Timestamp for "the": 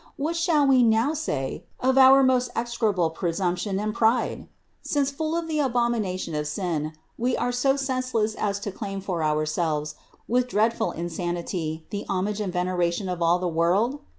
5.47-5.59, 11.91-12.07, 13.37-13.47